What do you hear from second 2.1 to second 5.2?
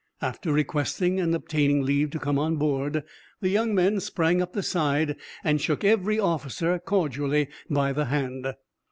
come on board, the young men sprung up the side,